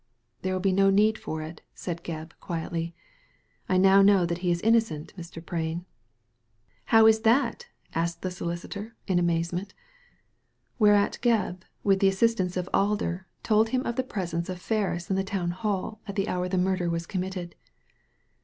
[0.41, 2.95] "There will be no need for it," said Gebb, quietly;
[3.31, 5.45] *' I know now that he is innocent, Mr.
[5.45, 5.85] Prain.""
[6.91, 9.75] How is that?" asked the solicitor, in amazement
[10.79, 15.17] Whereat Gebb, with the assistance of Alder, told him of the presence of Ferris in
[15.17, 17.53] the Town Hall at the hour the murder was committed.